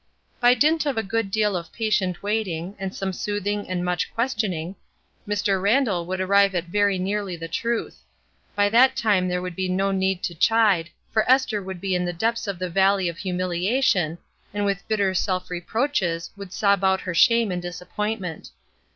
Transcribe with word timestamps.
By 0.39 0.55
dint 0.55 0.87
of 0.87 0.97
a 0.97 1.03
good 1.03 1.29
deal 1.29 1.55
of 1.55 1.71
patient 1.71 2.23
waiting, 2.23 2.75
and 2.79 2.91
some 2.95 3.13
soothing 3.13 3.69
and 3.69 3.85
much 3.85 4.11
questioning, 4.15 4.75
Mr. 5.27 5.61
Randall 5.61 6.07
would 6.07 6.19
arrive 6.19 6.55
at 6.55 6.63
very 6.65 6.97
nearly 6.97 7.35
the 7.35 7.47
truth. 7.47 8.01
By 8.55 8.67
that 8.69 8.95
time 8.95 9.27
there 9.27 9.43
would 9.43 9.55
be 9.55 9.69
no 9.69 9.91
need 9.91 10.23
to 10.23 10.33
chide, 10.33 10.89
for 11.11 11.23
Esther 11.29 11.61
would 11.61 11.79
be 11.79 11.93
in 11.93 12.05
the 12.05 12.13
depths 12.13 12.47
of 12.47 12.57
the 12.57 12.67
valley 12.67 13.09
of 13.09 13.19
humiliation, 13.19 14.17
and 14.55 14.65
with 14.65 14.87
bitter 14.87 15.13
self 15.13 15.51
reproaches 15.51 16.31
would 16.35 16.51
sob 16.51 16.83
out 16.83 17.01
her 17.01 17.13
shame 17.13 17.51
and 17.51 17.61
disappointment. 17.61 18.49